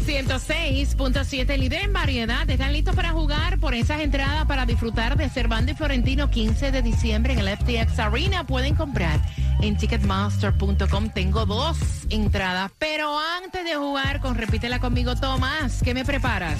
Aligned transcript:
106.7, 0.00 1.58
líder 1.58 1.82
en 1.82 1.92
variedad. 1.92 2.48
¿Están 2.48 2.72
listos 2.72 2.94
para 2.94 3.10
jugar 3.10 3.58
por 3.58 3.74
esas 3.74 4.00
entradas 4.00 4.46
para 4.46 4.64
disfrutar 4.64 5.16
de 5.16 5.28
Cervantes 5.28 5.74
y 5.74 5.76
Florentino 5.76 6.30
15 6.30 6.72
de 6.72 6.82
diciembre 6.82 7.34
en 7.34 7.40
el 7.40 7.56
FTX 7.56 7.98
Arena? 7.98 8.46
Pueden 8.46 8.74
comprar 8.74 9.20
en 9.60 9.76
ticketmaster.com. 9.76 11.10
Tengo 11.10 11.46
dos 11.46 11.78
entradas, 12.10 12.70
pero 12.78 13.18
antes 13.42 13.64
de 13.64 13.74
jugar 13.74 14.20
con 14.20 14.34
Repítela 14.36 14.80
conmigo, 14.80 15.14
Tomás, 15.16 15.82
¿qué 15.82 15.94
me 15.94 16.04
preparas? 16.04 16.58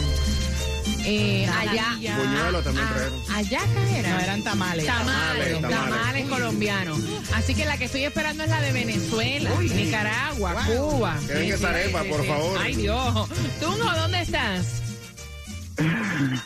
eh, 1.09 1.47
allá, 1.47 1.95
Buñuelos 2.17 2.63
también 2.63 2.85
Ah, 2.85 2.93
trajeron. 2.93 3.21
Ayaca 3.33 3.89
era. 3.97 4.09
No, 4.13 4.19
eran 4.19 4.43
tamales. 4.43 4.85
Tamales, 4.85 5.61
Tamales, 5.61 5.61
tamales, 5.61 5.89
tamales. 5.89 6.27
colombianos. 6.29 6.99
Así 7.33 7.55
que 7.55 7.65
la 7.65 7.77
que 7.77 7.85
estoy 7.85 8.03
esperando 8.03 8.43
es 8.43 8.49
la 8.49 8.61
de 8.61 8.71
Venezuela, 8.73 9.49
Nicaragua, 9.61 10.55
Cuba. 10.65 11.17
Que 11.27 11.33
venga 11.33 11.55
esa 11.55 11.69
arepa, 11.69 12.03
por 12.03 12.25
favor. 12.25 12.59
Ay, 12.61 12.75
Dios. 12.75 13.29
Tunjo, 13.59 13.95
¿dónde 13.97 14.21
estás? 14.21 14.65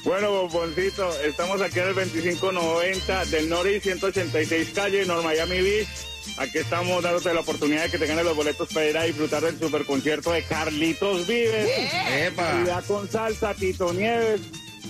Bueno, 0.03 0.31
Bomboncito, 0.31 1.09
estamos 1.21 1.61
aquí 1.61 1.79
en 1.79 1.87
el 1.87 1.95
2590 1.95 3.25
del 3.25 3.49
Nori 3.49 3.79
186 3.79 4.71
calle, 4.73 5.05
North 5.05 5.23
Miami 5.23 5.61
Beach. 5.61 5.87
Aquí 6.37 6.59
estamos 6.59 7.03
dándote 7.03 7.33
la 7.33 7.41
oportunidad 7.41 7.83
de 7.83 7.91
que 7.91 7.97
te 7.97 8.07
ganes 8.07 8.25
los 8.25 8.35
boletos 8.35 8.69
para 8.73 8.87
ir 8.87 8.97
a 8.97 9.03
disfrutar 9.03 9.41
del 9.41 9.59
super 9.59 9.85
concierto 9.85 10.31
de 10.31 10.43
Carlitos 10.43 11.27
Vives. 11.27 11.69
¡Epa! 12.09 12.49
Actividad 12.49 12.85
con 12.85 13.09
salsa, 13.09 13.53
Tito 13.53 13.93
Nieves 13.93 14.41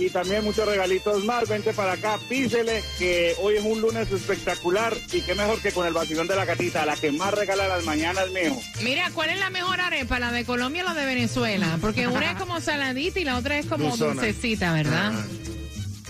y 0.01 0.09
también 0.09 0.43
muchos 0.43 0.65
regalitos 0.67 1.23
más. 1.25 1.47
Vente 1.47 1.73
para 1.73 1.93
acá, 1.93 2.17
písele 2.27 2.83
que 2.97 3.35
hoy 3.41 3.55
es 3.55 3.63
un 3.63 3.81
lunes 3.81 4.11
espectacular 4.11 4.95
y 5.11 5.21
qué 5.21 5.35
mejor 5.35 5.59
que 5.61 5.71
con 5.71 5.85
el 5.85 5.93
vacilón 5.93 6.27
de 6.27 6.35
la 6.35 6.45
gatita, 6.45 6.85
la 6.85 6.95
que 6.95 7.11
más 7.11 7.33
regala 7.33 7.67
las 7.67 7.83
mañanas, 7.85 8.25
mijo. 8.31 8.59
Mira, 8.81 9.09
¿cuál 9.13 9.29
es 9.29 9.39
la 9.39 9.49
mejor 9.49 9.79
arepa? 9.79 10.19
¿La 10.19 10.31
de 10.31 10.43
Colombia 10.45 10.83
o 10.83 10.85
la 10.87 10.93
de 10.93 11.05
Venezuela? 11.05 11.77
Porque 11.79 12.07
una 12.07 12.31
es 12.31 12.37
como 12.37 12.59
saladita 12.61 13.19
y 13.19 13.23
la 13.23 13.37
otra 13.37 13.57
es 13.59 13.65
como 13.67 13.95
dulcecita, 13.95 14.73
¿verdad? 14.73 15.11
Ah. 15.13 15.21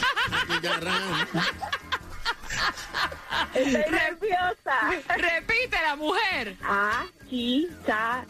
Estoy 3.54 3.92
nerviosa. 3.92 5.04
Repite 5.18 5.78
la 5.82 5.96
mujer. 5.98 6.56
Aquí 6.64 7.68
ya 7.86 8.26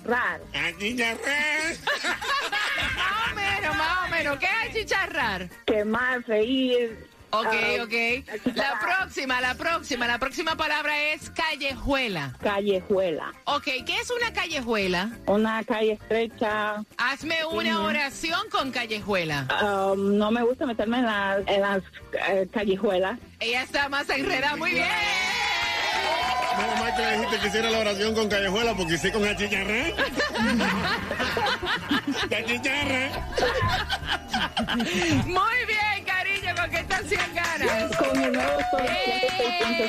Más 2.96 3.32
o 3.32 3.36
menos, 3.36 3.78
más 3.78 3.98
o 4.06 4.10
menos. 4.10 4.38
¿Qué 4.40 4.46
es 4.46 4.70
achicharrar? 4.70 5.50
¿Qué 5.66 5.86
más? 5.86 6.26
Reír. 7.32 7.82
Ok, 7.82 7.88
Ah, 7.92 8.34
ok. 8.46 8.56
La 8.56 8.80
próxima, 8.80 9.42
la 9.42 9.56
próxima, 9.56 10.08
la 10.08 10.18
próxima 10.20 10.56
palabra 10.56 10.98
es 11.14 11.30
callejuela. 11.30 12.34
Callejuela. 12.42 13.34
Ok, 13.46 13.64
¿qué 13.86 13.96
es 14.02 14.10
una 14.12 14.34
callejuela? 14.34 15.10
Una 15.28 15.64
calle 15.64 15.94
estrecha. 15.94 16.84
Hazme 16.98 17.46
una 17.46 17.82
oración 17.82 18.42
con 18.52 18.72
callejuela. 18.72 19.48
Um, 19.64 20.18
no 20.18 20.32
me 20.32 20.44
gusta 20.44 20.66
meterme 20.66 21.00
en 21.00 21.06
las, 21.06 21.48
en 21.48 21.62
las 21.62 21.82
eh, 22.30 22.48
callejuelas. 22.52 23.18
Ella 23.40 23.64
está 23.64 23.88
más 23.90 24.10
enredada, 24.10 24.56
muy 24.56 24.72
bien. 24.72 24.88
No, 26.58 26.84
más 26.84 26.92
que 26.94 27.02
le 27.02 27.12
dijiste 27.18 27.40
que 27.40 27.48
hiciera 27.48 27.70
la 27.72 27.80
oración 27.80 28.14
con 28.14 28.28
callejuela 28.28 28.76
porque 28.76 28.96
hice 28.96 29.12
con 29.12 29.26
achicharra. 29.26 29.86
Achicharra. 32.38 33.10
Muy 35.26 35.66
bien, 35.68 36.01
¿con 36.62 36.70
qué 36.70 36.78
estación 36.78 37.22
ganas? 37.34 37.96
Con 37.98 38.24
el 38.24 38.34
nuevo 38.34 38.58
Sol 38.72 38.82
¡Eh! 38.88 39.28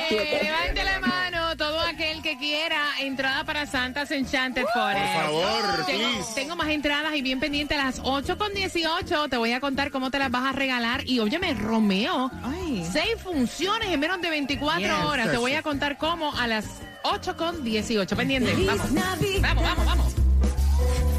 106.7. 0.09 0.43
Levante 0.43 0.83
la 0.83 0.99
mano 0.99 1.57
todo 1.57 1.79
aquel 1.81 2.21
que 2.21 2.37
quiera 2.37 2.81
entrada 2.99 3.43
para 3.43 3.65
Santas 3.65 4.09
Enchanted 4.11 4.65
Forest. 4.73 5.13
Por 5.13 5.23
favor, 5.23 5.85
Tengo, 5.85 6.09
please. 6.09 6.33
tengo 6.35 6.55
más 6.55 6.67
entradas 6.69 7.13
y 7.15 7.21
bien 7.21 7.39
pendiente 7.39 7.75
a 7.75 7.85
las 7.85 7.99
8 8.03 8.37
con 8.37 8.53
18. 8.53 9.29
Te 9.29 9.37
voy 9.37 9.51
a 9.53 9.59
contar 9.59 9.91
cómo 9.91 10.09
te 10.11 10.19
las 10.19 10.31
vas 10.31 10.45
a 10.45 10.51
regalar. 10.51 11.07
Y 11.07 11.19
óyeme, 11.19 11.53
Romeo, 11.53 12.31
Ay. 12.43 12.87
seis 12.91 13.15
funciones 13.21 13.89
en 13.89 13.99
menos 13.99 14.19
de 14.21 14.29
24 14.29 14.79
Yes. 14.79 15.05
horas. 15.05 15.31
Te 15.31 15.37
voy 15.37 15.53
a 15.53 15.61
contar 15.61 15.97
cómo 15.97 16.35
a 16.35 16.47
las 16.47 16.65
8 17.03 17.37
con 17.37 17.63
18. 17.63 18.15
Pendiente. 18.15 18.51
Feliz 18.51 18.67
Vamos. 18.67 18.91
Navidad. 18.91 19.41
Vamos, 19.41 19.63
vamos, 19.63 19.85
vamos. 19.85 20.13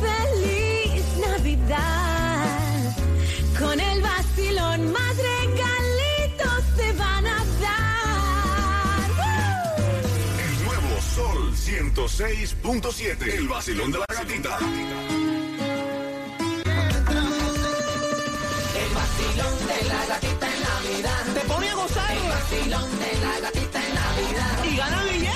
Feliz 0.00 1.04
Navidad. 1.28 2.48
Con 3.58 3.78
el 3.78 4.02
vacilón 4.02 4.92
más 4.92 5.16
106.7. 11.94 13.34
El 13.34 13.46
vacilón 13.46 13.92
de 13.92 13.98
la 13.98 14.06
gatita. 14.08 14.58
Te 21.34 21.40
pone 21.40 21.70
a 21.70 21.74
gozar. 21.74 22.10
El 22.10 22.28
vacilón 22.28 22.98
de 22.98 23.20
la 23.20 23.40
gatita 23.40 23.86
en 23.86 23.94
Navidad. 23.94 24.64
Y 24.64 24.76
gana 24.76 25.02
billetes. 25.04 25.33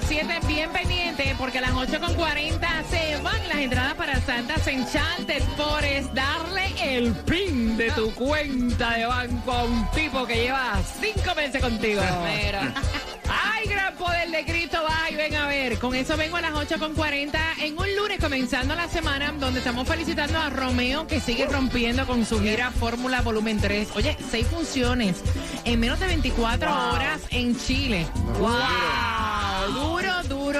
106.7, 0.00 0.46
bien 0.46 0.70
pendiente, 0.70 1.34
porque 1.38 1.58
a 1.58 1.62
las 1.62 1.72
8.40 1.72 2.84
se 2.90 3.16
van 3.22 3.48
las 3.48 3.58
entradas 3.58 3.94
para 3.94 4.20
Santas 4.20 4.66
Enchanted 4.66 5.42
Forest. 5.56 6.12
Darle 6.12 6.96
el 6.96 7.12
pin 7.12 7.76
de 7.76 7.90
tu 7.92 8.12
cuenta 8.14 8.96
de 8.96 9.06
banco 9.06 9.52
a 9.52 9.64
un 9.64 9.90
tipo 9.90 10.26
que 10.26 10.34
lleva 10.36 10.74
cinco 11.00 11.34
meses 11.34 11.60
contigo. 11.60 12.00
Ay, 13.30 13.68
gran 13.68 13.94
poder 13.96 14.30
de 14.30 14.44
Cristo, 14.44 14.78
va 14.82 15.10
y 15.10 15.16
ven 15.16 15.34
a 15.34 15.46
ver. 15.46 15.78
Con 15.78 15.94
eso 15.94 16.16
vengo 16.16 16.36
a 16.36 16.40
las 16.40 16.52
8.40 16.52 17.38
en 17.60 17.78
un 17.78 17.96
lunes 17.96 18.18
comenzando 18.20 18.74
la 18.74 18.88
semana 18.88 19.32
donde 19.38 19.58
estamos 19.58 19.86
felicitando 19.86 20.38
a 20.38 20.48
Romeo 20.50 21.06
que 21.06 21.20
sigue 21.20 21.46
rompiendo 21.46 22.06
con 22.06 22.24
su 22.24 22.40
gira 22.40 22.70
Fórmula 22.70 23.20
Volumen 23.22 23.60
3. 23.60 23.88
Oye, 23.96 24.16
seis 24.30 24.46
funciones 24.46 25.16
en 25.64 25.80
menos 25.80 25.98
de 26.00 26.06
24 26.06 26.70
horas 26.92 27.20
en 27.30 27.58
Chile. 27.58 28.06
¡Wow! 28.38 29.17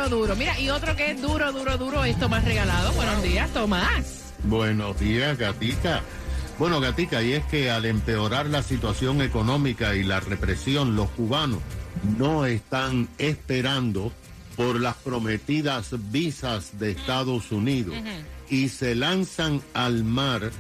Duro. 0.06 0.36
Mira, 0.36 0.58
y 0.58 0.70
otro 0.70 0.94
que 0.94 1.10
es 1.10 1.20
duro, 1.20 1.52
duro, 1.52 1.76
duro 1.76 2.04
es 2.04 2.18
Tomás 2.18 2.44
Regalado. 2.44 2.92
Buenos 2.92 3.22
días, 3.22 3.50
Tomás. 3.50 4.32
Buenos 4.44 4.98
días, 5.00 5.36
Gatica. 5.36 6.02
Bueno, 6.58 6.80
Gatica, 6.80 7.22
y 7.22 7.32
es 7.32 7.44
que 7.46 7.70
al 7.70 7.84
empeorar 7.84 8.46
la 8.46 8.62
situación 8.62 9.20
económica 9.20 9.96
y 9.96 10.04
la 10.04 10.20
represión, 10.20 10.94
los 10.94 11.10
cubanos 11.10 11.58
no 12.16 12.46
están 12.46 13.08
esperando 13.18 14.12
por 14.56 14.80
las 14.80 14.94
prometidas 14.96 15.90
visas 16.10 16.78
de 16.78 16.92
Estados 16.92 17.50
Unidos 17.50 17.96
y 18.48 18.68
se 18.68 18.94
lanzan 18.94 19.60
al 19.74 20.04
mar 20.04 20.50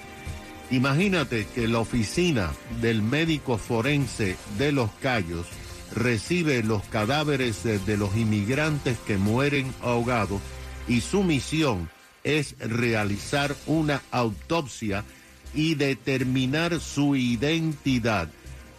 Imagínate 0.71 1.47
que 1.47 1.67
la 1.67 1.79
oficina 1.79 2.51
del 2.81 3.01
médico 3.01 3.57
forense 3.57 4.37
de 4.57 4.71
Los 4.71 4.91
Cayos 5.01 5.47
recibe 5.95 6.61
los 6.61 6.83
cadáveres 6.83 7.63
de 7.63 7.97
los 7.97 8.15
inmigrantes 8.15 8.97
que 8.99 9.17
mueren 9.17 9.73
ahogados 9.81 10.41
y 10.87 11.01
su 11.01 11.23
misión 11.23 11.89
es 12.23 12.55
realizar 12.59 13.55
una 13.65 14.03
autopsia 14.11 15.03
y 15.55 15.75
determinar 15.75 16.79
su 16.79 17.15
identidad. 17.15 18.29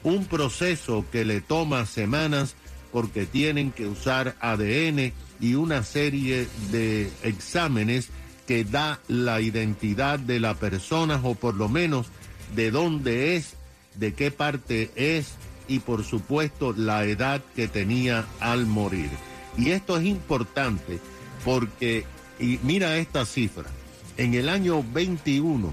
Un 0.05 0.27
proceso 0.27 1.05
que 1.11 1.25
le 1.25 1.41
toma 1.41 1.87
semanas 1.87 2.55
porque 2.93 3.27
tienen 3.27 3.73
que 3.73 3.87
usar 3.87 4.37
ADN 4.41 5.13
y 5.41 5.55
una 5.55 5.83
serie 5.83 6.47
de 6.71 7.11
exámenes 7.23 8.11
que 8.51 8.65
da 8.65 8.99
la 9.07 9.41
identidad 9.41 10.19
de 10.19 10.41
la 10.41 10.55
persona 10.55 11.21
o 11.23 11.37
por 11.37 11.55
lo 11.55 11.69
menos 11.69 12.09
de 12.57 12.73
dónde 12.73 13.37
es, 13.37 13.55
de 13.95 14.13
qué 14.13 14.33
parte 14.33 14.91
es 14.97 15.35
y 15.69 15.79
por 15.79 16.03
supuesto 16.03 16.73
la 16.73 17.05
edad 17.05 17.43
que 17.55 17.69
tenía 17.69 18.27
al 18.41 18.67
morir. 18.67 19.09
Y 19.57 19.71
esto 19.71 19.99
es 19.99 20.05
importante 20.05 20.99
porque, 21.45 22.05
y 22.41 22.59
mira 22.65 22.97
esta 22.97 23.25
cifra, 23.25 23.71
en 24.17 24.35
el 24.35 24.49
año 24.49 24.83
21, 24.83 25.73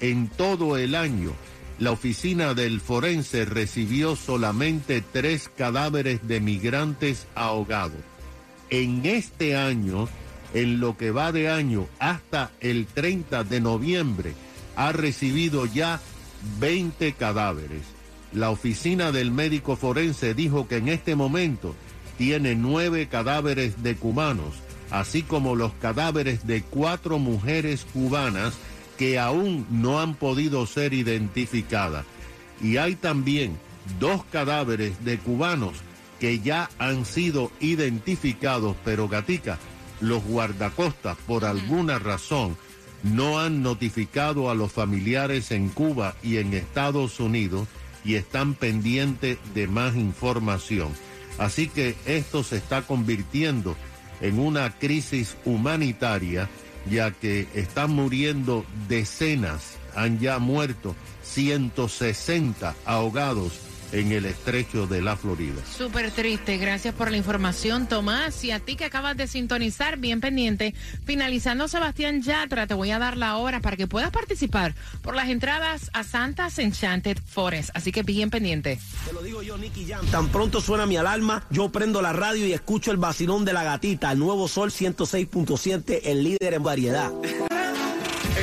en 0.00 0.28
todo 0.28 0.78
el 0.78 0.94
año, 0.94 1.32
la 1.78 1.90
oficina 1.90 2.54
del 2.54 2.80
forense 2.80 3.44
recibió 3.44 4.16
solamente 4.16 5.02
tres 5.02 5.50
cadáveres 5.54 6.26
de 6.26 6.40
migrantes 6.40 7.26
ahogados. 7.34 8.00
En 8.70 9.04
este 9.04 9.54
año, 9.54 10.08
en 10.54 10.80
lo 10.80 10.96
que 10.96 11.10
va 11.10 11.32
de 11.32 11.48
año 11.48 11.86
hasta 11.98 12.50
el 12.60 12.86
30 12.86 13.44
de 13.44 13.60
noviembre, 13.60 14.34
ha 14.76 14.92
recibido 14.92 15.66
ya 15.66 16.00
20 16.60 17.12
cadáveres. 17.12 17.82
La 18.32 18.50
oficina 18.50 19.12
del 19.12 19.30
médico 19.30 19.76
forense 19.76 20.34
dijo 20.34 20.68
que 20.68 20.76
en 20.76 20.88
este 20.88 21.16
momento 21.16 21.74
tiene 22.18 22.54
nueve 22.54 23.08
cadáveres 23.08 23.82
de 23.82 23.96
cubanos, 23.96 24.54
así 24.90 25.22
como 25.22 25.54
los 25.54 25.72
cadáveres 25.74 26.46
de 26.46 26.62
cuatro 26.62 27.18
mujeres 27.18 27.86
cubanas 27.92 28.54
que 28.98 29.18
aún 29.18 29.66
no 29.70 30.00
han 30.00 30.14
podido 30.14 30.66
ser 30.66 30.94
identificadas. 30.94 32.04
Y 32.62 32.78
hay 32.78 32.94
también 32.96 33.58
dos 34.00 34.24
cadáveres 34.30 35.04
de 35.04 35.18
cubanos 35.18 35.74
que 36.20 36.40
ya 36.40 36.70
han 36.78 37.04
sido 37.04 37.50
identificados, 37.60 38.76
pero 38.84 39.08
Gatica, 39.08 39.58
los 40.00 40.22
guardacostas, 40.24 41.16
por 41.26 41.44
alguna 41.44 41.98
razón, 41.98 42.56
no 43.02 43.38
han 43.38 43.62
notificado 43.62 44.50
a 44.50 44.54
los 44.54 44.72
familiares 44.72 45.50
en 45.50 45.68
Cuba 45.68 46.16
y 46.22 46.38
en 46.38 46.54
Estados 46.54 47.20
Unidos 47.20 47.68
y 48.04 48.14
están 48.14 48.54
pendientes 48.54 49.38
de 49.54 49.66
más 49.66 49.96
información. 49.96 50.88
Así 51.38 51.68
que 51.68 51.96
esto 52.06 52.42
se 52.42 52.56
está 52.56 52.82
convirtiendo 52.82 53.76
en 54.20 54.38
una 54.38 54.78
crisis 54.78 55.36
humanitaria, 55.44 56.48
ya 56.90 57.10
que 57.10 57.46
están 57.54 57.90
muriendo 57.90 58.64
decenas, 58.88 59.76
han 59.94 60.18
ya 60.18 60.38
muerto 60.38 60.94
160 61.22 62.74
ahogados 62.84 63.65
en 63.92 64.12
el 64.12 64.24
estrecho 64.26 64.86
de 64.86 65.02
la 65.02 65.16
Florida. 65.16 65.62
Súper 65.76 66.10
triste, 66.10 66.56
gracias 66.58 66.94
por 66.94 67.10
la 67.10 67.16
información, 67.16 67.86
Tomás. 67.86 68.44
Y 68.44 68.50
a 68.50 68.60
ti 68.60 68.76
que 68.76 68.84
acabas 68.84 69.16
de 69.16 69.26
sintonizar, 69.26 69.98
bien 69.98 70.20
pendiente. 70.20 70.74
Finalizando 71.04 71.68
Sebastián 71.68 72.22
Yatra, 72.22 72.66
te 72.66 72.74
voy 72.74 72.90
a 72.90 72.98
dar 72.98 73.16
la 73.16 73.36
hora 73.36 73.60
para 73.60 73.76
que 73.76 73.86
puedas 73.86 74.10
participar 74.10 74.74
por 75.02 75.14
las 75.14 75.28
entradas 75.28 75.90
a 75.92 76.04
Santa's 76.04 76.58
Enchanted 76.58 77.18
Forest. 77.24 77.70
Así 77.74 77.92
que 77.92 78.02
bien 78.02 78.30
pendiente. 78.30 78.78
Te 79.06 79.12
lo 79.12 79.22
digo 79.22 79.42
yo, 79.42 79.56
Nicky 79.56 79.86
Jam. 79.86 80.04
Tan 80.06 80.28
pronto 80.28 80.60
suena 80.60 80.86
mi 80.86 80.96
alarma, 80.96 81.44
yo 81.50 81.70
prendo 81.70 82.02
la 82.02 82.12
radio 82.12 82.46
y 82.46 82.52
escucho 82.52 82.90
el 82.90 82.96
vacilón 82.96 83.44
de 83.44 83.52
la 83.52 83.64
gatita, 83.64 84.12
el 84.12 84.18
nuevo 84.18 84.48
Sol 84.48 84.70
106.7, 84.70 86.00
el 86.04 86.24
líder 86.24 86.54
en 86.54 86.62
variedad. 86.62 87.12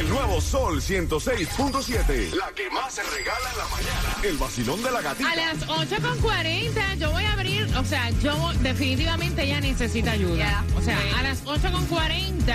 El 0.03 0.09
nuevo 0.09 0.41
Sol 0.41 0.81
106.7. 0.81 2.33
La 2.33 2.51
que 2.53 2.69
más 2.71 2.93
se 2.93 3.03
regala 3.03 3.51
en 3.51 3.57
la 3.57 3.67
mañana. 3.69 4.17
El 4.23 4.35
vacilón 4.37 4.83
de 4.83 4.91
la 4.91 5.01
gatita. 5.01 5.31
A 5.31 5.35
las 5.37 5.65
8.40 5.65 6.97
yo 6.97 7.09
voy 7.11 7.23
a 7.23 7.31
abrir, 7.31 7.73
o 7.77 7.85
sea, 7.85 8.09
yo 8.21 8.51
definitivamente 8.59 9.47
ya 9.47 9.61
necesita 9.61 10.11
ayuda. 10.11 10.65
O 10.75 10.81
sea, 10.81 10.99
a 11.17 11.23
las 11.23 11.45
8.40 11.45 12.53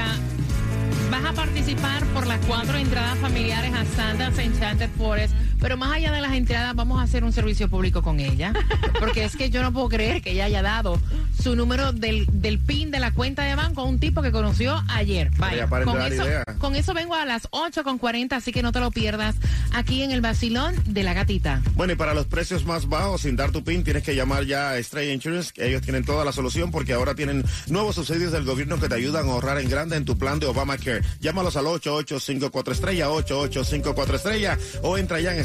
vas 1.10 1.24
a 1.24 1.32
participar 1.32 2.04
por 2.08 2.26
las 2.26 2.44
cuatro 2.44 2.76
entradas 2.76 3.18
familiares 3.18 3.72
a 3.72 3.86
Santa's 3.96 4.38
Enchanted 4.38 4.90
Forest. 4.98 5.34
Pero 5.60 5.76
más 5.76 5.92
allá 5.92 6.12
de 6.12 6.20
las 6.20 6.32
entradas, 6.32 6.74
vamos 6.74 7.00
a 7.00 7.02
hacer 7.02 7.24
un 7.24 7.32
servicio 7.32 7.68
público 7.68 8.02
con 8.02 8.20
ella. 8.20 8.52
Porque 8.98 9.24
es 9.24 9.36
que 9.36 9.50
yo 9.50 9.62
no 9.62 9.72
puedo 9.72 9.88
creer 9.88 10.22
que 10.22 10.32
ella 10.32 10.44
haya 10.44 10.62
dado 10.62 11.00
su 11.42 11.56
número 11.56 11.92
del, 11.92 12.26
del 12.32 12.58
PIN 12.58 12.90
de 12.90 13.00
la 13.00 13.12
cuenta 13.12 13.44
de 13.44 13.54
banco 13.54 13.82
a 13.82 13.84
un 13.84 13.98
tipo 13.98 14.22
que 14.22 14.32
conoció 14.32 14.82
ayer. 14.88 15.30
Aparente 15.38 15.84
Con 15.84 16.00
eso, 16.02 16.24
con 16.58 16.76
eso 16.76 16.94
vengo 16.94 17.14
a 17.14 17.24
las 17.24 17.50
8.40, 17.50 18.32
así 18.32 18.52
que 18.52 18.62
no 18.62 18.72
te 18.72 18.80
lo 18.80 18.90
pierdas 18.90 19.36
aquí 19.72 20.02
en 20.02 20.10
el 20.10 20.20
vacilón 20.20 20.74
de 20.86 21.02
la 21.02 21.14
gatita. 21.14 21.62
Bueno, 21.74 21.92
y 21.92 21.96
para 21.96 22.14
los 22.14 22.26
precios 22.26 22.64
más 22.64 22.88
bajos, 22.88 23.22
sin 23.22 23.36
dar 23.36 23.50
tu 23.50 23.64
PIN, 23.64 23.84
tienes 23.84 24.02
que 24.02 24.14
llamar 24.14 24.44
ya 24.44 24.72
a 24.72 24.82
Stray 24.82 25.10
Insurance, 25.10 25.52
que 25.52 25.68
ellos 25.68 25.82
tienen 25.82 26.04
toda 26.04 26.24
la 26.24 26.32
solución 26.32 26.70
porque 26.70 26.92
ahora 26.92 27.14
tienen 27.14 27.44
nuevos 27.68 27.96
subsidios 27.96 28.32
del 28.32 28.44
gobierno 28.44 28.78
que 28.78 28.88
te 28.88 28.94
ayudan 28.94 29.28
a 29.28 29.32
ahorrar 29.32 29.58
en 29.60 29.68
grande 29.68 29.96
en 29.96 30.04
tu 30.04 30.18
plan 30.18 30.38
de 30.38 30.46
Obamacare. 30.46 31.02
Llámalos 31.20 31.56
al 31.56 31.66
8854 31.66 32.72
estrella, 32.72 33.10
8854 33.10 34.16
estrella 34.16 34.58
o 34.82 34.98
entra 34.98 35.20
ya 35.20 35.32
en 35.32 35.38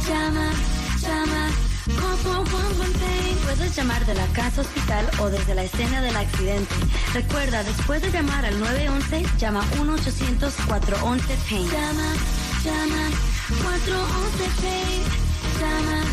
Llama, 0.06 0.52
llama 1.00 1.50
411 1.87 2.99
PAIN. 2.99 3.37
Puedes 3.44 3.76
llamar 3.76 4.06
de 4.06 4.14
la 4.14 4.26
casa 4.28 4.61
hospital 4.61 5.08
o 5.20 5.30
desde 5.30 5.54
la 5.54 5.64
escena 5.64 6.00
del 6.02 6.16
accidente. 6.16 6.75
Recuerda, 7.14 7.62
después 7.64 8.02
de 8.02 8.11
llamar 8.11 8.44
al 8.44 8.58
911, 8.61 9.25
llama 9.38 9.64
1-800-411-PAIN. 9.76 11.70
Llama, 11.70 12.14
llama 12.64 13.11
411 13.62 14.44
PAIN. 14.62 15.02
Llama, 15.61 16.04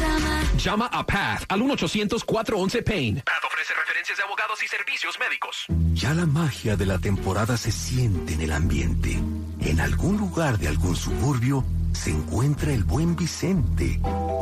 llama. 0.00 0.42
Llama 0.56 0.86
a 0.86 1.06
PATH 1.06 1.44
al 1.48 1.60
1-800-411-PAIN. 1.60 3.22
PATH 3.24 3.44
ofrece 3.46 3.74
referencias 3.74 4.18
de 4.18 4.24
abogados 4.24 4.62
y 4.62 4.68
servicios 4.68 5.18
médicos. 5.20 5.66
Ya 5.94 6.14
la 6.14 6.26
magia 6.26 6.76
de 6.76 6.86
la 6.86 6.98
temporada 6.98 7.56
se 7.56 7.70
siente 7.70 8.34
en 8.34 8.42
el 8.42 8.52
ambiente. 8.52 9.20
En 9.78 9.84
algún 9.84 10.16
lugar 10.16 10.58
de 10.58 10.66
algún 10.66 10.96
suburbio 10.96 11.64
se 11.92 12.10
encuentra 12.10 12.72
el 12.72 12.82
buen 12.82 13.14
Vicente, 13.14 14.00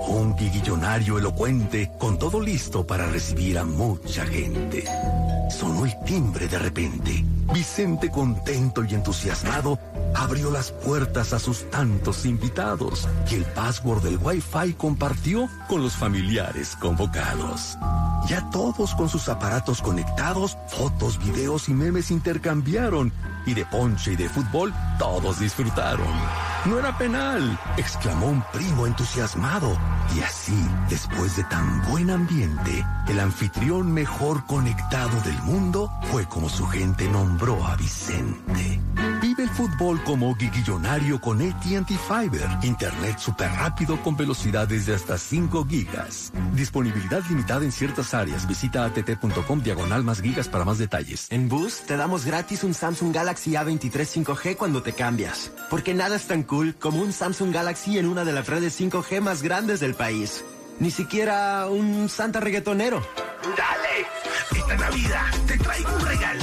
un 0.09 0.35
guiguillonario 0.35 1.19
elocuente 1.19 1.90
con 1.99 2.19
todo 2.19 2.40
listo 2.40 2.87
para 2.87 3.05
recibir 3.05 3.59
a 3.59 3.64
mucha 3.66 4.25
gente. 4.25 4.87
Sonó 5.50 5.85
el 5.85 5.93
timbre 6.07 6.49
de 6.49 6.59
repente. 6.59 7.36
Vicente, 7.53 8.11
contento 8.11 8.85
y 8.85 8.95
entusiasmado, 8.95 9.79
abrió 10.15 10.50
las 10.50 10.73
puertas 10.73 11.33
a 11.33 11.38
sus 11.38 11.71
tantos 11.71 12.25
invitados 12.26 13.09
y 13.31 13.35
el 13.35 13.45
password 13.45 14.03
del 14.03 14.19
Wi-Fi 14.19 14.75
compartió 14.75 15.49
con 15.69 15.83
los 15.83 15.95
familiares 15.95 16.76
convocados. 16.76 17.76
Ya 18.29 18.49
todos 18.50 18.95
con 18.95 19.09
sus 19.09 19.29
aparatos 19.29 19.81
conectados, 19.81 20.57
fotos, 20.69 21.19
videos 21.19 21.69
y 21.69 21.75
memes 21.75 22.11
intercambiaron 22.11 23.12
y 23.47 23.55
de 23.55 23.65
ponche 23.65 24.12
y 24.12 24.17
de 24.17 24.29
fútbol 24.29 24.75
todos 24.99 25.38
disfrutaron. 25.38 26.09
No 26.65 26.81
era 26.81 26.99
penal, 26.99 27.59
exclamó 27.76 28.26
un 28.26 28.43
primo 28.53 28.87
entusiasmado. 28.87 29.79
Y 30.17 30.21
así, 30.21 30.69
después 30.88 31.37
de 31.37 31.45
tan 31.45 31.83
buen 31.88 32.11
ambiente, 32.11 32.85
el 33.07 33.21
anfitrión 33.21 33.93
mejor 33.93 34.45
conectado 34.47 35.21
del 35.21 35.41
mundo 35.43 35.93
fue 36.11 36.26
como 36.26 36.49
su 36.49 36.67
gente 36.67 37.09
nombró 37.37 37.66
a 37.66 37.76
Vicente. 37.76 38.81
Vive 39.21 39.43
el 39.43 39.50
fútbol 39.50 40.02
como 40.05 40.35
guiguillonario 40.37 41.21
con 41.21 41.43
AT&T 41.43 41.99
Fiber. 42.09 42.49
Internet 42.62 43.19
súper 43.19 43.50
rápido 43.50 44.02
con 44.02 44.16
velocidades 44.16 44.87
de 44.87 44.95
hasta 44.95 45.19
5 45.19 45.66
gigas. 45.69 46.33
Disponibilidad 46.55 47.23
limitada 47.28 47.62
en 47.62 47.73
ciertas 47.73 48.14
áreas. 48.14 48.49
Visita 48.49 48.87
att.com 48.87 49.61
diagonal 49.61 50.02
más 50.02 50.23
gigas 50.23 50.49
para 50.49 50.64
más 50.64 50.78
detalles. 50.78 51.26
En 51.28 51.50
Boost 51.50 51.87
te 51.87 51.99
damos 51.99 52.25
gratis 52.25 52.64
un 52.64 52.73
Samsung 52.73 53.14
Galaxy 53.14 53.50
A23 53.50 54.25
5G 54.25 54.57
cuando 54.57 54.83
te 54.83 54.95
cambias. 54.95 55.52
Porque 55.69 55.93
nada 55.93 56.16
es 56.16 56.26
tan 56.26 56.43
cool 56.43 56.75
como 56.76 57.02
un 57.02 57.12
Samsung 57.12 57.52
Galaxy 57.52 57.99
en 57.99 58.07
una 58.07 58.25
de 58.25 58.33
las 58.33 58.47
redes 58.47 58.81
5G 58.81 59.21
más 59.21 59.43
grandes 59.43 59.81
del 59.81 59.95
país. 59.95 60.43
Ni 60.81 60.90
siquiera 60.90 61.69
un 61.69 62.09
Santa 62.09 62.40
reggaetonero. 62.40 63.07
Dale, 63.43 64.07
esta 64.59 64.76
Navidad 64.76 65.26
te 65.47 65.59
traigo 65.59 65.95
un 65.97 66.07
regalo. 66.07 66.36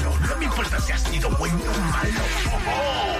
Importa 0.74 0.88
si 0.88 0.92
has 0.92 1.01
sido 1.03 1.30
bueno 1.38 1.56
o 1.56 2.60
malo. 2.60 3.12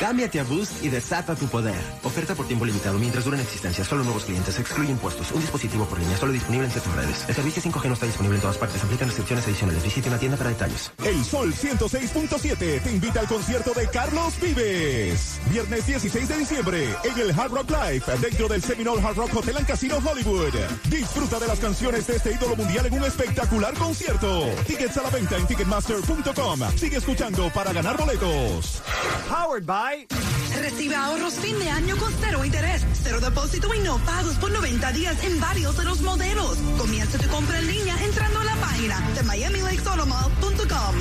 Cámbiate 0.00 0.40
a 0.40 0.44
Boost 0.44 0.82
y 0.82 0.88
desata 0.88 1.36
tu 1.36 1.46
poder. 1.46 1.78
Oferta 2.04 2.34
por 2.34 2.46
tiempo 2.46 2.64
limitado 2.64 2.98
mientras 2.98 3.26
duren 3.26 3.38
existencia. 3.38 3.84
Solo 3.84 4.02
nuevos 4.02 4.24
clientes. 4.24 4.58
Excluye 4.58 4.90
impuestos. 4.90 5.30
Un 5.32 5.42
dispositivo 5.42 5.84
por 5.84 5.98
línea. 5.98 6.16
Solo 6.16 6.32
disponible 6.32 6.64
en 6.64 6.72
ciertas 6.72 6.96
redes. 6.96 7.24
El 7.28 7.34
servicio 7.34 7.62
5G 7.62 7.84
no 7.86 7.92
está 7.92 8.06
disponible 8.06 8.36
en 8.36 8.40
todas 8.40 8.56
partes. 8.56 8.82
Aplican 8.82 9.08
restricciones 9.08 9.44
adicionales. 9.44 9.82
Visite 9.82 10.08
una 10.08 10.18
tienda 10.18 10.38
para 10.38 10.48
detalles. 10.48 10.90
El 11.04 11.22
Sol 11.22 11.52
106.7 11.52 12.82
te 12.82 12.90
invita 12.90 13.20
al 13.20 13.28
concierto 13.28 13.72
de 13.74 13.88
Carlos 13.88 14.40
Vives. 14.40 15.38
Viernes 15.50 15.86
16 15.86 16.28
de 16.28 16.38
diciembre 16.38 16.96
en 17.04 17.18
el 17.18 17.38
Hard 17.38 17.52
Rock 17.52 17.70
Live 17.70 18.04
dentro 18.22 18.48
del 18.48 18.62
Seminole 18.62 19.02
Hard 19.02 19.16
Rock 19.16 19.36
Hotel 19.36 19.58
and 19.58 19.66
Casino 19.66 19.98
Hollywood. 19.98 20.54
Disfruta 20.88 21.38
de 21.38 21.46
las 21.46 21.58
canciones 21.58 22.06
de 22.06 22.16
este 22.16 22.32
ídolo 22.32 22.56
mundial 22.56 22.86
en 22.86 22.94
un 22.94 23.04
espectacular 23.04 23.74
concierto. 23.74 24.46
Tickets 24.66 24.96
a 24.96 25.02
la 25.02 25.10
venta 25.10 25.36
en 25.36 25.46
ticketmaster.com. 25.46 26.60
Sigue 26.76 26.96
escuchando 26.96 27.50
para 27.52 27.74
ganar 27.74 27.98
boletos. 27.98 28.82
Powered 29.28 29.66
by 29.66 29.89
Recibe 30.60 30.94
ahorros 30.94 31.34
fin 31.34 31.58
de 31.58 31.68
año 31.68 31.96
con 31.96 32.12
cero 32.20 32.44
interés, 32.44 32.86
cero 33.02 33.18
depósito 33.20 33.74
y 33.74 33.80
no 33.80 33.98
pagos 33.98 34.36
por 34.36 34.52
90 34.52 34.92
días 34.92 35.24
en 35.24 35.40
varios 35.40 35.76
de 35.76 35.84
los 35.84 36.00
modelos. 36.02 36.58
Comienza 36.78 37.18
tu 37.18 37.28
compra 37.28 37.58
en 37.58 37.66
línea 37.66 37.96
entrando 38.04 38.38
a 38.38 38.44
la 38.44 38.54
página 38.56 39.00
de 39.16 39.22
MiamiLakesAutomall.com. 39.24 40.94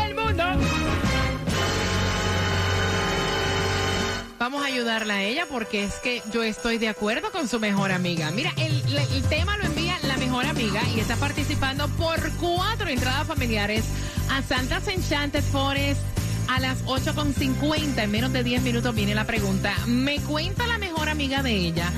Vamos 4.39 4.63
a 4.63 4.67
ayudarla 4.67 5.15
a 5.15 5.23
ella 5.23 5.47
porque 5.51 5.85
es 5.85 5.95
que 5.95 6.23
yo 6.33 6.43
estoy 6.43 6.79
de 6.79 6.89
acuerdo 6.89 7.33
con 7.33 7.49
su 7.49 7.59
mejor 7.59 7.91
amiga. 7.91 8.31
Mira, 8.31 8.53
el, 8.57 8.83
el 8.97 9.23
tema 9.25 9.57
lo 9.57 9.65
envía 9.65 9.97
la 10.03 10.17
mejor 10.19 10.47
amiga 10.47 10.83
y 10.95 11.01
está 11.01 11.17
participando 11.17 11.89
por 11.89 12.31
cuatro 12.37 12.89
entradas 12.89 13.27
familiares 13.27 13.85
a 14.31 14.43
Santa's 14.43 14.89
Enchanted 14.89 15.43
Forest 15.43 16.01
a 16.49 16.61
las 16.61 16.85
8.50. 16.85 17.99
En 17.99 18.11
menos 18.11 18.33
de 18.33 18.45
10 18.45 18.63
minutos 18.63 18.95
viene 18.95 19.15
la 19.15 19.25
pregunta. 19.25 19.75
Me 19.87 20.21
cuenta 20.21 20.67
la 20.67 20.79
mejor 20.79 21.09
amiga 21.09 21.43
de 21.43 21.53
ella 21.53 21.91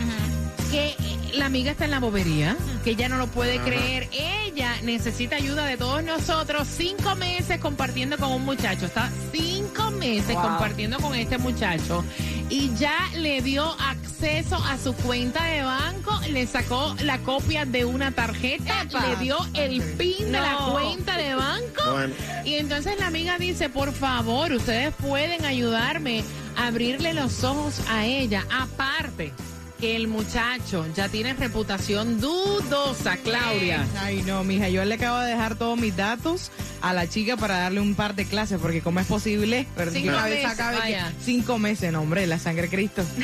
que 0.70 0.94
la 1.34 1.46
amiga 1.46 1.72
está 1.72 1.84
en 1.84 1.90
la 1.90 2.00
bobería, 2.00 2.56
que 2.84 2.90
ella 2.90 3.08
no 3.08 3.16
lo 3.18 3.26
puede 3.26 3.58
creer. 3.60 4.08
Ella 4.12 4.74
necesita 4.82 5.36
ayuda 5.36 5.64
de 5.66 5.76
todos 5.76 6.02
nosotros. 6.02 6.66
Cinco 6.68 7.14
meses 7.16 7.58
compartiendo 7.60 8.16
con 8.18 8.32
un 8.32 8.44
muchacho. 8.44 8.86
Está 8.86 9.10
cinco 9.32 9.90
meses 9.92 10.34
Wow. 10.34 10.42
compartiendo 10.42 10.98
con 10.98 11.14
este 11.14 11.38
muchacho. 11.38 12.04
Y 12.50 12.74
ya 12.76 12.96
le 13.16 13.42
dio 13.42 13.64
acceso 13.78 14.56
a 14.56 14.78
su 14.78 14.94
cuenta 14.94 15.44
de 15.44 15.62
banco, 15.62 16.18
le 16.30 16.46
sacó 16.46 16.94
la 17.04 17.18
copia 17.18 17.64
de 17.66 17.84
una 17.84 18.10
tarjeta, 18.12 18.84
le 18.84 19.16
dio 19.16 19.36
el 19.54 19.82
pin 19.82 20.32
de 20.32 20.40
la 20.40 20.56
cuenta 20.72 21.16
de 21.16 21.34
banco. 21.34 21.92
Bueno. 21.92 22.14
Y 22.44 22.54
entonces 22.54 22.98
la 22.98 23.06
amiga 23.08 23.38
dice, 23.38 23.68
por 23.68 23.92
favor, 23.92 24.52
ustedes 24.52 24.94
pueden 24.94 25.44
ayudarme 25.44 26.24
a 26.56 26.68
abrirle 26.68 27.12
los 27.12 27.44
ojos 27.44 27.74
a 27.90 28.06
ella. 28.06 28.46
Aparte 28.50 29.32
que 29.78 29.96
el 29.96 30.08
muchacho 30.08 30.86
ya 30.94 31.08
tiene 31.08 31.32
reputación 31.34 32.20
dudosa, 32.20 33.16
Claudia. 33.18 33.86
Ay, 34.00 34.22
no, 34.26 34.42
mija, 34.44 34.68
yo 34.68 34.84
le 34.84 34.94
acabo 34.96 35.18
de 35.20 35.30
dejar 35.30 35.54
todos 35.56 35.78
mis 35.78 35.96
datos 35.96 36.50
a 36.80 36.92
la 36.92 37.08
chica 37.08 37.36
para 37.36 37.58
darle 37.58 37.80
un 37.80 37.94
par 37.94 38.14
de 38.14 38.24
clases, 38.26 38.58
porque 38.60 38.80
cómo 38.82 39.00
es 39.00 39.06
posible, 39.06 39.66
pero 39.76 39.90
Cinco 39.92 40.12
meses, 40.20 40.52
cabe 40.56 40.76
que- 40.76 40.80
vaya. 40.82 41.12
cinco 41.24 41.58
meses, 41.58 41.92
no, 41.92 42.02
hombre, 42.02 42.26
la 42.26 42.38
sangre 42.38 42.62
de 42.62 42.68
Cristo. 42.70 43.04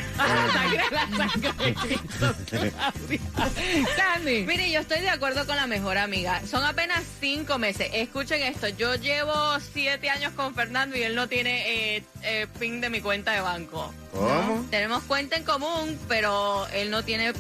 Sandy. 3.97 4.45
Mire, 4.47 4.71
yo 4.71 4.81
estoy 4.81 5.01
de 5.01 5.11
acuerdo 5.11 5.47
con 5.47 5.57
la 5.57 5.67
mejor 5.67 5.99
amiga. 5.99 6.41
Son 6.47 6.65
apenas 6.65 7.03
cinco 7.21 7.59
meses. 7.59 7.89
Escuchen 7.93 8.43
esto. 8.43 8.69
Yo 8.69 8.95
llevo 8.97 9.33
siete 9.73 10.11
años 10.11 10.33
con 10.35 10.55
Fernando 10.55 10.97
y 10.97 11.03
él 11.03 11.15
no 11.15 11.29
tiene 11.29 11.97
eh, 11.97 12.03
eh, 12.23 12.47
pin 12.59 12.81
de 12.81 12.91
mi 12.91 13.01
cuenta 13.01 13.33
de 13.33 13.41
banco. 13.41 13.93
¿Cómo? 14.15 14.65
Tenemos 14.71 15.03
cuenta 15.05 15.37
en 15.37 15.45
común, 15.45 15.99
pero 16.09 16.67
él 16.69 16.91
no 16.91 17.03
tiene 17.05 17.33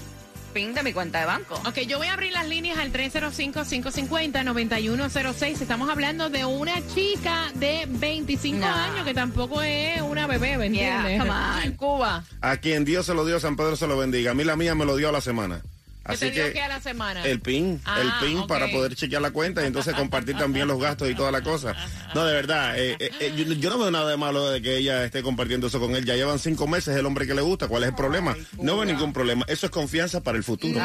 pin 0.52 0.74
de 0.74 0.82
mi 0.84 0.92
cuenta 0.92 1.18
de 1.20 1.26
banco. 1.26 1.54
Ok, 1.66 1.80
yo 1.80 1.98
voy 1.98 2.06
a 2.08 2.12
abrir 2.12 2.32
las 2.32 2.46
líneas 2.48 2.78
al 2.78 2.92
305-550-9106. 2.92 5.60
Estamos 5.60 5.88
hablando 5.90 6.30
de 6.30 6.44
una 6.44 6.74
chica 6.94 7.50
de 7.54 7.86
25 7.88 8.58
No. 8.58 8.66
años 8.66 9.04
que 9.04 9.14
tampoco 9.14 9.62
es 9.62 10.00
una 10.02 10.26
bebé, 10.26 10.56
¿me 10.58 10.70
Yeah, 10.70 11.00
entiendes? 11.10 11.20
come 11.20 11.32
on. 11.68 11.72
Cuba. 11.76 12.24
A 12.40 12.56
quien 12.58 12.84
Dios 12.84 13.06
se 13.06 13.14
lo 13.14 13.24
dio, 13.24 13.40
San 13.40 13.56
Pedro 13.56 13.76
se 13.76 13.86
lo 13.86 13.96
bendiga. 13.96 14.30
A 14.30 14.34
mí 14.34 14.44
la 14.44 14.56
mía 14.56 14.74
me 14.74 14.84
lo 14.84 14.96
dio 14.96 15.08
a 15.08 15.12
la 15.12 15.20
semana. 15.20 15.62
¿Qué 16.06 16.12
Así 16.12 16.30
que 16.32 16.52
que 16.52 16.60
a 16.60 16.68
la 16.68 16.80
semana? 16.80 17.24
el 17.24 17.40
PIN, 17.40 17.80
Ah, 17.86 18.00
el 18.00 18.12
PIN 18.28 18.38
ok. 18.40 18.46
para 18.48 18.68
poder 18.70 18.94
chequear 18.94 19.22
la 19.22 19.30
cuenta 19.30 19.62
y 19.62 19.66
entonces 19.66 19.94
compartir 19.94 20.36
también 20.36 20.68
los 20.68 20.78
gastos 20.78 21.08
y 21.10 21.14
toda 21.14 21.30
la 21.32 21.40
cosa. 21.42 21.74
No, 22.14 22.24
de 22.26 22.34
verdad, 22.34 22.78
eh, 22.78 22.96
eh, 23.00 23.10
eh, 23.20 23.32
yo, 23.36 23.44
yo 23.54 23.70
no 23.70 23.78
veo 23.78 23.90
nada 23.90 24.10
de 24.10 24.16
malo 24.18 24.50
de 24.50 24.60
que 24.60 24.76
ella 24.76 25.02
esté 25.04 25.22
compartiendo 25.22 25.68
eso 25.68 25.80
con 25.80 25.96
él. 25.96 26.04
Ya 26.04 26.14
llevan 26.14 26.38
cinco 26.38 26.66
meses, 26.66 26.88
es 26.94 27.00
el 27.00 27.06
hombre 27.06 27.26
que 27.26 27.34
le 27.34 27.40
gusta. 27.42 27.68
¿Cuál 27.68 27.84
es 27.84 27.88
el 27.88 27.94
problema? 27.94 28.36
No 28.60 28.76
veo 28.76 28.84
ningún 28.84 29.12
problema. 29.14 29.44
Eso 29.48 29.64
es 29.66 29.72
confianza 29.72 30.20
para 30.22 30.36
el 30.36 30.44
futuro. 30.44 30.78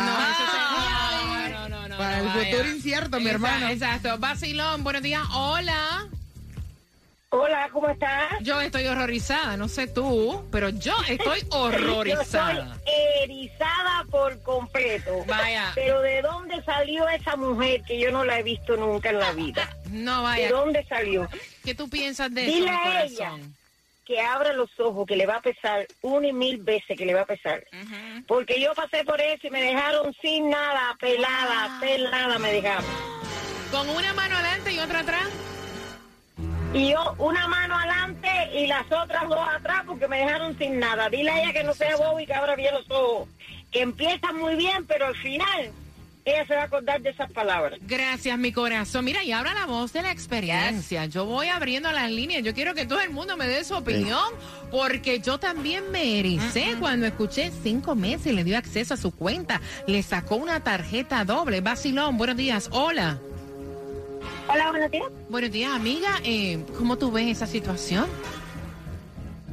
Para 1.97 2.19
el 2.19 2.27
vaya. 2.27 2.45
futuro 2.51 2.69
incierto, 2.69 3.19
mi 3.19 3.25
Exacto, 3.29 3.45
hermano. 3.47 3.69
Exacto. 3.69 4.17
Vacilón, 4.19 4.83
buenos 4.83 5.01
días. 5.01 5.23
Hola. 5.33 6.07
Hola, 7.31 7.69
¿cómo 7.71 7.87
estás? 7.89 8.39
Yo 8.41 8.59
estoy 8.59 8.87
horrorizada, 8.87 9.55
no 9.55 9.67
sé 9.67 9.85
tú, 9.85 10.43
pero 10.51 10.69
yo 10.69 10.95
estoy 11.07 11.45
horrorizada. 11.51 12.53
Yo 12.53 12.73
estoy 12.73 12.93
erizada 13.23 14.05
por 14.09 14.41
completo. 14.41 15.23
Vaya. 15.27 15.71
Pero 15.75 16.01
¿de 16.01 16.23
dónde 16.23 16.63
salió 16.63 17.07
esa 17.07 17.35
mujer 17.35 17.83
que 17.83 17.99
yo 17.99 18.11
no 18.11 18.25
la 18.25 18.39
he 18.39 18.43
visto 18.43 18.75
nunca 18.77 19.09
en 19.11 19.19
la 19.19 19.31
vida? 19.33 19.69
No 19.89 20.21
vaya. 20.21 20.45
¿De 20.45 20.51
dónde 20.51 20.85
salió? 20.85 21.27
¿Qué 21.63 21.73
tú 21.73 21.89
piensas 21.89 22.31
de 22.31 22.43
Dile 22.43 22.69
eso, 22.69 22.89
mi 22.89 22.95
a 22.95 23.03
ella 23.03 23.31
que 24.05 24.19
abra 24.19 24.53
los 24.53 24.69
ojos, 24.79 25.05
que 25.07 25.15
le 25.15 25.27
va 25.27 25.35
a 25.35 25.41
pesar 25.41 25.87
una 26.01 26.27
y 26.27 26.33
mil 26.33 26.57
veces 26.57 26.97
que 26.97 27.05
le 27.05 27.13
va 27.13 27.21
a 27.21 27.25
pesar. 27.27 27.63
Porque 28.27 28.59
yo 28.59 28.73
pasé 28.73 29.03
por 29.03 29.21
eso 29.21 29.45
y 29.45 29.49
me 29.51 29.61
dejaron 29.61 30.15
sin 30.19 30.49
nada, 30.49 30.95
pelada, 30.99 31.79
pelada 31.79 32.39
me 32.39 32.51
dejaron. 32.53 32.85
Con 33.71 33.87
una 33.89 34.11
mano 34.13 34.35
adelante 34.35 34.73
y 34.73 34.79
otra 34.79 35.01
atrás. 35.01 35.27
Y 36.73 36.91
yo 36.91 37.15
una 37.17 37.47
mano 37.47 37.75
adelante 37.75 38.29
y 38.53 38.67
las 38.67 38.85
otras 38.91 39.27
dos 39.27 39.39
atrás 39.55 39.83
porque 39.87 40.07
me 40.07 40.19
dejaron 40.19 40.55
sin 40.57 40.79
nada. 40.79 41.09
Dile 41.09 41.31
a 41.31 41.41
ella 41.41 41.53
que 41.53 41.63
no 41.63 41.73
sea 41.73 41.97
bobo 41.97 42.19
y 42.19 42.27
que 42.27 42.33
abra 42.33 42.55
bien 42.55 42.73
los 42.75 42.89
ojos. 42.91 43.27
Que 43.71 43.81
empieza 43.81 44.31
muy 44.33 44.55
bien, 44.55 44.85
pero 44.85 45.07
al 45.07 45.15
final 45.15 45.71
ella 46.25 46.45
se 46.45 46.53
va 46.53 46.61
a 46.61 46.65
acordar 46.65 47.01
de 47.01 47.09
esas 47.09 47.31
palabras. 47.31 47.79
Gracias, 47.81 48.37
mi 48.37 48.51
corazón. 48.51 49.03
Mira, 49.03 49.23
y 49.23 49.31
ahora 49.31 49.55
la 49.55 49.65
voz 49.65 49.93
de 49.93 50.03
la 50.03 50.11
experiencia. 50.11 51.05
Yo 51.05 51.25
voy 51.25 51.47
abriendo 51.47 51.91
las 51.91 52.11
líneas. 52.11 52.43
Yo 52.43 52.53
quiero 52.53 52.75
que 52.75 52.85
todo 52.85 53.01
el 53.01 53.09
mundo 53.09 53.35
me 53.35 53.47
dé 53.47 53.63
su 53.63 53.73
opinión, 53.73 54.31
porque 54.69 55.21
yo 55.21 55.39
también 55.39 55.89
me 55.89 56.19
ericé 56.19 56.75
cuando 56.79 57.07
escuché 57.07 57.51
cinco 57.63 57.95
meses 57.95 58.27
y 58.27 58.33
le 58.33 58.43
dio 58.43 58.57
acceso 58.57 58.93
a 58.93 58.97
su 58.97 59.11
cuenta. 59.11 59.59
Le 59.87 60.03
sacó 60.03 60.35
una 60.35 60.63
tarjeta 60.63 61.25
doble. 61.25 61.61
Basilón, 61.61 62.17
buenos 62.17 62.37
días. 62.37 62.69
Hola. 62.71 63.19
Hola, 64.51 64.71
buenos 64.71 64.89
días. 64.89 65.05
Buenos 65.29 65.51
días, 65.51 65.71
amiga. 65.71 66.09
Eh, 66.23 66.57
¿Cómo 66.75 66.97
tú 66.97 67.11
ves 67.11 67.27
esa 67.27 67.45
situación? 67.45 68.07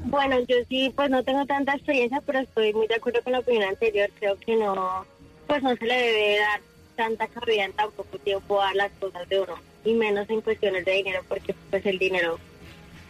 Bueno, 0.05 0.41
yo 0.49 0.57
sí, 0.71 0.91
pues 0.97 1.11
no 1.11 1.23
tengo 1.23 1.45
tanta 1.45 1.75
experiencia, 1.75 2.23
pero 2.25 2.39
estoy 2.39 2.73
muy 2.73 2.87
de 2.87 2.95
acuerdo 2.95 3.21
con 3.23 3.35
la 3.35 3.41
opinión 3.41 3.65
anterior. 3.65 4.09
Creo 4.19 4.39
que 4.39 4.57
no, 4.57 5.05
pues 5.47 5.63
no 5.63 5.77
se 5.77 5.85
le 5.85 5.95
debe 5.95 6.39
dar 6.39 6.61
tanta 6.97 7.27
cabida 7.27 7.65
en 7.65 7.73
tan 7.75 7.91
poco 7.91 8.17
tiempo 8.19 8.63
a 8.63 8.73
las 8.73 8.91
cosas 8.93 9.29
de 9.29 9.41
uno, 9.41 9.57
y 9.85 9.93
menos 9.93 10.31
en 10.31 10.41
cuestiones 10.41 10.87
de 10.87 10.93
dinero, 10.93 11.23
porque 11.29 11.55
pues 11.69 11.85
el 11.85 11.99
dinero 11.99 12.39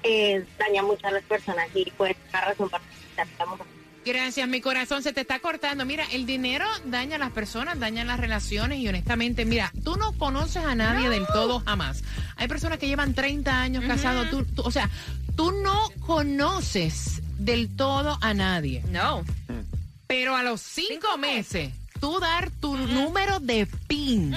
eh, 0.03 0.45
daña 0.59 0.83
mucho 0.83 1.07
a 1.07 1.13
las 1.13 1.23
personas 1.23 1.69
y 1.73 1.89
pues 1.93 2.11
es 2.11 2.17
una 2.31 2.41
razón 2.47 2.69
para 2.69 2.83
la 3.39 3.47
mujer. 3.47 3.76
Gracias, 4.07 4.49
mi 4.49 4.61
corazón 4.61 5.03
se 5.03 5.13
te 5.13 5.21
está 5.23 5.41
cortando. 5.41 5.85
Mira, 5.85 6.05
el 6.13 6.27
dinero 6.27 6.65
daña 6.85 7.17
a 7.17 7.19
las 7.19 7.33
personas, 7.33 7.81
daña 7.81 8.05
las 8.05 8.21
relaciones 8.21 8.79
y 8.79 8.87
honestamente, 8.89 9.45
mira, 9.45 9.73
tú 9.83 9.97
no 9.97 10.13
conoces 10.13 10.65
a 10.65 10.77
nadie 10.77 11.09
del 11.11 11.27
todo 11.27 11.61
jamás. 11.67 12.05
Hay 12.37 12.47
personas 12.47 12.79
que 12.79 12.87
llevan 12.87 13.15
30 13.15 13.61
años 13.61 13.85
casados, 13.85 14.31
tú, 14.31 14.45
tú- 14.45 14.63
o 14.63 14.71
sea, 14.71 14.89
tú 15.35 15.51
no 15.51 15.77
conoces 16.07 17.21
del 17.39 17.75
todo 17.75 18.17
a 18.21 18.33
nadie. 18.33 18.83
No. 18.91 19.25
Pero 20.07 20.37
a 20.37 20.45
los 20.45 20.61
cinco, 20.61 21.19
meses, 21.19 21.73
tú 22.01 22.21
dar 22.21 22.51
tu 22.61 22.77
número 22.77 23.41
de 23.41 23.67
PIN 23.89 24.33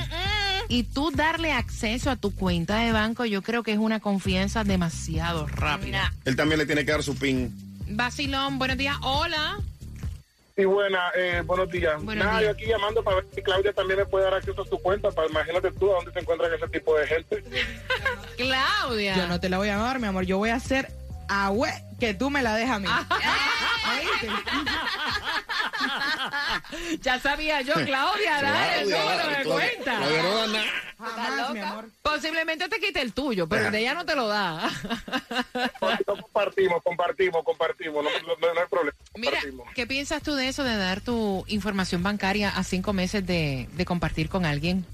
y 0.67 0.81
tú 0.81 1.11
darle 1.11 1.51
acceso 1.51 2.09
a 2.09 2.15
tu 2.15 2.33
cuenta 2.33 2.77
de 2.77 2.91
banco, 2.91 3.23
yo 3.25 3.43
creo 3.43 3.61
que 3.61 3.73
es 3.73 3.77
una 3.77 3.99
confianza 3.99 4.63
demasiado 4.63 5.45
rápida. 5.45 6.11
Él 6.25 6.35
también 6.35 6.57
le 6.57 6.65
tiene 6.65 6.85
que 6.85 6.91
dar 6.91 7.03
su 7.03 7.15
pin. 7.15 7.68
Basilón, 7.89 8.59
buenos 8.59 8.77
días. 8.77 8.95
Hola. 9.01 9.57
Sí, 10.55 10.65
buena, 10.65 11.09
eh, 11.15 11.41
buenos 11.45 11.69
días. 11.71 12.03
Buenos 12.03 12.25
Nada, 12.25 12.39
días. 12.39 12.51
yo 12.51 12.57
aquí 12.57 12.65
llamando 12.69 13.03
para 13.03 13.17
ver 13.17 13.25
si 13.33 13.41
Claudia 13.41 13.73
también 13.73 13.99
me 13.99 14.05
puede 14.05 14.25
dar 14.25 14.33
acceso 14.35 14.61
a 14.61 14.65
su 14.65 14.77
cuenta, 14.79 15.09
para 15.09 15.27
imagínate 15.27 15.71
tú 15.71 15.89
a 15.89 15.95
dónde 15.95 16.11
se 16.11 16.19
encuentran 16.19 16.53
ese 16.53 16.67
tipo 16.67 16.97
de 16.97 17.07
gente. 17.07 17.43
Claudia. 18.37 19.15
Yo 19.15 19.27
no 19.27 19.39
te 19.39 19.49
la 19.49 19.57
voy 19.57 19.69
a 19.69 19.77
dar, 19.77 19.99
mi 19.99 20.07
amor. 20.07 20.25
Yo 20.25 20.37
voy 20.37 20.49
a 20.49 20.55
hacer 20.55 20.91
agüe 21.29 21.71
que 21.99 22.13
tú 22.13 22.29
me 22.29 22.43
la 22.43 22.55
dejas 22.55 22.75
a 22.75 22.79
mí. 22.79 22.87
Ya 27.01 27.19
sabía 27.19 27.61
yo, 27.61 27.73
Claudia, 27.73 28.41
dale 28.41 28.81
el 28.81 28.87
Claudia, 28.89 29.37
de 29.39 29.43
cuenta. 29.45 29.99
No 29.99 30.09
da 30.35 30.47
nada. 30.47 30.65
Jamás, 30.97 31.51
mi 31.53 31.59
amor. 31.59 31.89
Posiblemente 32.01 32.67
te 32.67 32.79
quite 32.79 33.01
el 33.01 33.13
tuyo, 33.13 33.47
pero 33.47 33.67
el 33.67 33.71
de 33.71 33.79
ella 33.79 33.93
no 33.93 34.05
te 34.05 34.15
lo 34.15 34.27
da. 34.27 34.69
compartimos, 36.05 36.83
compartimos, 36.83 37.43
compartimos, 37.43 38.03
no, 38.03 38.09
no- 38.09 38.53
no 38.53 38.59
hay 38.61 38.67
problema. 38.69 38.97
Mira, 39.15 39.31
compartimos. 39.33 39.67
¿qué 39.73 39.87
piensas 39.87 40.21
tú 40.23 40.35
de 40.35 40.47
eso 40.47 40.63
de 40.63 40.75
dar 40.77 41.01
tu 41.01 41.43
información 41.47 42.03
bancaria 42.03 42.49
a 42.49 42.63
cinco 42.63 42.93
meses 42.93 43.25
de, 43.25 43.67
de 43.73 43.85
compartir 43.85 44.29
con 44.29 44.45
alguien? 44.45 44.85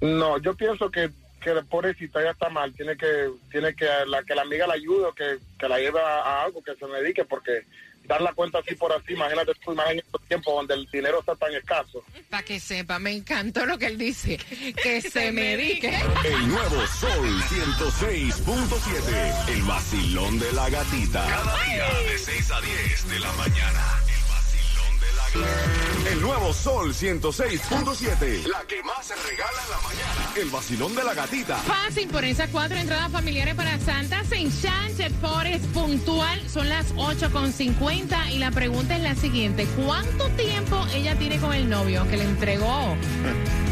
No, 0.00 0.38
yo 0.38 0.54
pienso 0.54 0.90
que, 0.90 1.10
que 1.40 1.50
la 1.54 1.62
pobrecita 1.62 2.22
ya 2.22 2.30
está 2.30 2.48
mal, 2.50 2.72
tiene 2.74 2.96
que 2.96 3.30
tiene 3.50 3.74
que 3.74 3.86
la, 4.06 4.22
que 4.22 4.34
la 4.34 4.42
amiga 4.42 4.66
la 4.66 4.74
ayude 4.74 5.06
o 5.06 5.12
que, 5.14 5.38
que 5.58 5.68
la 5.68 5.78
lleve 5.78 6.00
a, 6.00 6.18
a 6.22 6.42
algo, 6.44 6.62
que 6.62 6.74
se 6.76 6.86
medique, 6.86 7.24
porque 7.24 7.66
dar 8.08 8.20
la 8.22 8.32
cuenta 8.32 8.58
así 8.58 8.74
por 8.74 8.92
así, 8.92 9.12
imagínate 9.12 9.52
tú, 9.62 9.72
imagínate 9.72 10.06
estos 10.06 10.22
tiempos 10.22 10.54
donde 10.54 10.74
el 10.74 10.86
dinero 10.90 11.20
está 11.20 11.36
tan 11.36 11.54
escaso. 11.54 12.02
Para 12.30 12.42
que 12.42 12.58
sepa, 12.58 12.98
me 12.98 13.12
encantó 13.12 13.66
lo 13.66 13.78
que 13.78 13.86
él 13.86 13.98
dice, 13.98 14.38
que 14.82 15.00
se 15.02 15.30
medique. 15.30 15.94
El 16.24 16.48
nuevo 16.48 16.86
Sol 16.86 17.40
106.7. 17.42 19.48
El 19.48 19.62
vacilón 19.62 20.38
de 20.38 20.52
la 20.52 20.70
gatita. 20.70 21.26
Cada 21.26 21.64
día 21.64 21.88
de 22.10 22.18
6 22.18 22.50
a 22.50 22.60
10 22.60 23.08
de 23.08 23.18
la 23.20 23.32
mañana. 23.32 24.02
El 26.10 26.22
nuevo 26.22 26.52
Sol 26.54 26.94
106.7. 26.94 28.46
La 28.46 28.62
que 28.66 28.82
más 28.82 29.06
se 29.06 29.14
regala 29.14 29.62
en 29.62 29.70
la 29.70 29.80
mañana. 29.82 30.32
El 30.36 30.48
vacilón 30.50 30.94
de 30.94 31.04
la 31.04 31.14
gatita. 31.14 31.56
Fácil 31.58 32.08
por 32.08 32.24
esas 32.24 32.48
cuatro 32.50 32.76
entradas 32.78 33.12
familiares 33.12 33.54
para 33.54 33.78
Santa 33.78 34.20
St. 34.22 34.40
Enchanted 34.40 35.12
Forest 35.20 35.66
puntual. 35.66 36.48
Son 36.48 36.68
las 36.68 36.94
8.50 36.94 38.30
y 38.32 38.38
la 38.38 38.50
pregunta 38.50 38.96
es 38.96 39.02
la 39.02 39.14
siguiente. 39.14 39.66
¿Cuánto 39.84 40.28
tiempo 40.30 40.86
ella 40.94 41.16
tiene 41.18 41.38
con 41.38 41.52
el 41.52 41.68
novio 41.68 42.06
que 42.08 42.16
le 42.16 42.24
entregó 42.24 42.96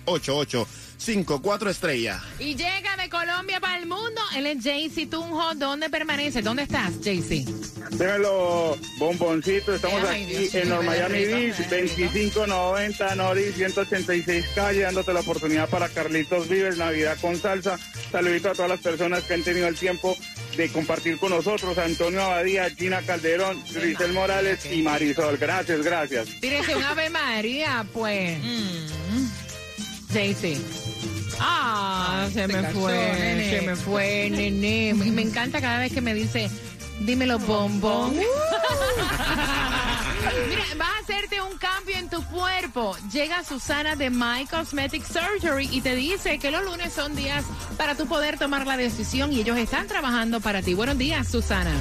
8854 0.98 1.70
Estrella. 1.70 2.20
Y 2.40 2.56
llega 2.56 2.96
de 2.96 3.08
Colombia 3.08 3.60
para 3.60 3.78
el 3.78 3.86
mundo. 3.86 4.20
Él 4.36 4.46
es 4.46 4.64
Jaycee 4.64 5.06
Tunjo. 5.06 5.54
¿Dónde 5.54 5.88
permanece? 5.88 6.42
¿Dónde 6.42 6.64
estás, 6.64 6.92
Jaycee? 7.02 7.46
Démelo, 7.92 8.76
bomboncito. 8.98 9.76
Estamos 9.76 10.02
Ay, 10.08 10.24
aquí 10.24 10.36
Dios 10.36 10.54
en 10.56 10.68
North 10.68 10.84
Miami. 10.84 11.24
Beach, 11.24 11.56
2590 11.56 13.14
Nori, 13.14 13.52
186 13.52 14.46
calle, 14.56 14.80
dándote 14.80 15.12
la 15.12 15.20
oportunidad 15.20 15.68
para 15.68 15.88
Carlitos 15.88 16.48
Vives, 16.48 16.76
Navidad 16.76 17.16
con 17.20 17.36
salsa. 17.36 17.78
Saludito 18.10 18.50
a 18.50 18.54
todas 18.54 18.70
las 18.70 18.80
personas 18.80 19.22
que 19.22 19.34
han 19.34 19.42
tenido 19.44 19.68
el 19.68 19.76
tiempo 19.78 20.16
de 20.56 20.68
compartir 20.70 21.16
con 21.18 21.30
nosotros. 21.30 21.78
Antonio 21.78 22.22
Abadía, 22.22 22.68
Gina 22.70 23.02
Calderón, 23.02 23.62
Grisel 23.72 24.12
Morales 24.12 24.66
y 24.70 24.82
Marisol. 24.82 25.38
Gracias, 25.38 25.80
gracias. 25.82 26.28
Tírese 26.40 26.74
un 26.74 26.82
Ave 26.82 27.08
María, 27.08 27.86
pues. 27.94 28.38
Jaycee. 30.12 30.58
Ah, 31.40 32.26
se, 32.32 32.46
me 32.48 32.54
cansó, 32.54 32.80
fue, 32.80 32.92
nene. 32.92 33.50
se 33.50 33.60
me 33.66 33.76
fue, 33.76 34.30
nene. 34.30 34.94
Me, 34.94 35.10
me 35.10 35.22
encanta 35.22 35.60
cada 35.60 35.78
vez 35.78 35.92
que 35.92 36.00
me 36.00 36.14
dice, 36.14 36.50
dímelo, 37.00 37.38
bombón. 37.38 38.16
Mira, 40.48 40.64
vas 40.76 40.88
a 40.88 40.98
hacerte 41.02 41.40
un 41.40 41.56
cambio 41.58 41.96
en 41.96 42.08
tu 42.08 42.22
cuerpo. 42.24 42.96
Llega 43.12 43.44
Susana 43.44 43.96
de 43.96 44.10
My 44.10 44.46
Cosmetic 44.50 45.04
Surgery 45.04 45.68
y 45.70 45.80
te 45.80 45.94
dice 45.94 46.38
que 46.38 46.50
los 46.50 46.64
lunes 46.64 46.92
son 46.92 47.14
días 47.14 47.44
para 47.76 47.94
tú 47.94 48.06
poder 48.06 48.38
tomar 48.38 48.66
la 48.66 48.76
decisión 48.76 49.32
y 49.32 49.40
ellos 49.40 49.56
están 49.58 49.86
trabajando 49.86 50.40
para 50.40 50.60
ti. 50.62 50.74
Buenos 50.74 50.98
días, 50.98 51.28
Susana. 51.28 51.72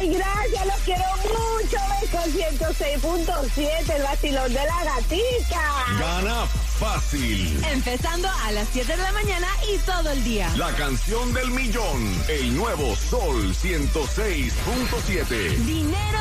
Ay, 0.05 0.13
gracias, 0.13 0.67
los 0.67 0.77
quiero 0.85 1.05
mucho. 1.23 1.79
Con 2.13 2.31
106.7, 2.31 3.97
el 3.97 4.03
vacilón 4.03 4.53
de 4.53 4.61
la 4.67 4.85
gatita. 4.85 5.63
Gana 5.99 6.45
fácil. 6.79 7.59
Empezando 7.73 8.29
a 8.29 8.53
las 8.53 8.69
7 8.71 8.99
de 8.99 9.03
la 9.03 9.13
mañana 9.13 9.49
y 9.73 9.79
todo 9.79 10.11
el 10.11 10.23
día. 10.23 10.53
La 10.59 10.73
canción 10.73 11.33
del 11.33 11.51
millón. 11.53 12.23
El 12.29 12.55
nuevo 12.55 12.95
Sol 12.97 13.55
106.7. 13.55 15.57
Dinero 15.65 16.21